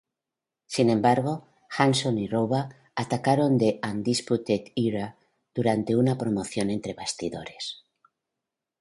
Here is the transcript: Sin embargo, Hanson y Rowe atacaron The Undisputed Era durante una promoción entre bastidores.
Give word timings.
Sin 0.65 0.89
embargo, 0.89 1.45
Hanson 1.69 2.17
y 2.17 2.27
Rowe 2.27 2.65
atacaron 2.95 3.59
The 3.59 3.79
Undisputed 3.83 4.71
Era 4.75 5.15
durante 5.53 5.95
una 5.95 6.17
promoción 6.17 6.71
entre 6.71 6.95
bastidores. 6.95 7.83